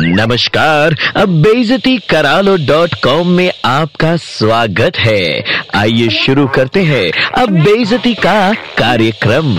[0.00, 5.42] नमस्कार, अब बेजती करालो डॉट कॉम में आपका स्वागत है।
[5.74, 9.56] आइए शुरू करते हैं अब बेजती का कार्यक्रम।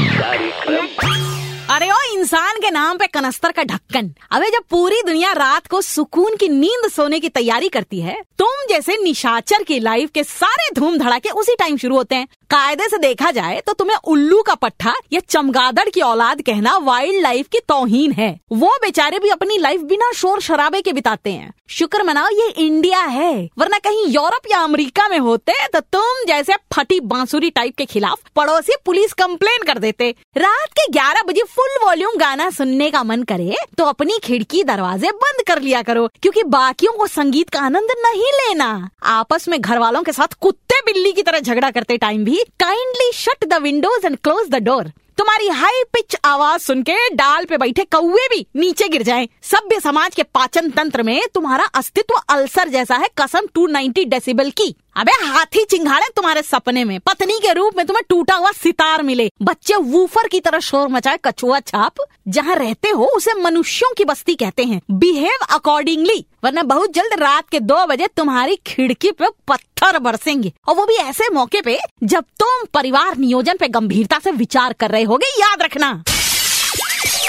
[1.76, 5.82] अरे ओ, इंसान के नाम पे कनस्तर का ढक्कन। अबे, जब पूरी दुनिया रात को
[5.82, 10.70] सुकून की नींद सोने की तैयारी करती है, तुम जैसे निशाचर की लाइफ के सारे
[10.76, 14.54] धूम धड़ाके उसी टाइम शुरू होते हैं। कायदे से देखा जाए तो तुम्हें उल्लू का
[14.56, 19.58] पट्टा या चमगादड़ की औलाद कहना वाइल्ड लाइफ की तोहीन है। वो बेचारे भी अपनी
[19.58, 24.48] लाइफ बिना शोर शराबे के बिताते हैं। शुक्र मनाओ, ये इंडिया है। वरना कहीं यूरोप
[24.52, 29.64] या अमेरिका में होते तो तुम जैसे फटी बांसुरी टाइप के खिलाफ पड़ोसी पुलिस कंप्लेन
[29.64, 34.18] कर देते। रात के 11 बजे फुल वॉल्यूम गाना सुनने का मन करे तो अपनी
[34.24, 39.48] खिड़की दरवाजे बंद कर लिया करो, क्योंकि बाकियों को संगीत का आनंद नहीं लेना। आपस
[39.50, 43.46] में घर वालों के साथ कुत्ते बिल्ली की तरह झगड़ा करते टाइम भी kindly shut
[43.46, 47.84] the windows and close the door तुम्हारी हाई पिच आवाज़ सुन के डाल पे बैठे
[47.86, 52.96] कौए भी नीचे गिर जाएँ। सभ्य समाज के पाचन तंत्र में तुम्हारा अस्तित्व अल्सर जैसा
[52.96, 57.86] है कसम 290 डेसिबल की अबे हाथी चिंगाड़े तुम्हारे सपने में। पत्नी के रूप में
[57.86, 62.90] तुम्हें टूटा हुआ सितार मिले। बच्चे वूफर की तरह शोर मचाए कछुआ छाप। जहाँ रहते
[62.90, 67.86] हो, उसे मनुष्यों की बस्ती कहते हैं। बिहेव अकॉर्डिंगली वरना बहुत जल्द रात के दो
[67.86, 73.18] बजे तुम्हारी खिड़की पे पत्थर बरसेंगे। और वो भी ऐसे मौके पे, जब तुम परिवार
[73.18, 75.92] नियोजन पे गंभीरता से विचार कर रहे होगे, याद रखना।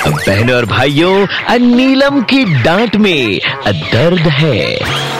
[0.09, 5.20] बहनों और भाइयों नीलम की डांट में दर्द है।